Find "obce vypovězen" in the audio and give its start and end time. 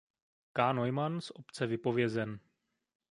1.31-2.39